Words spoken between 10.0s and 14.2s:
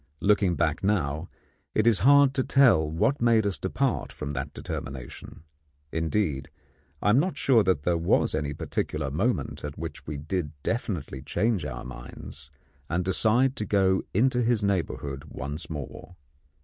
we did definitely change our minds and decide to go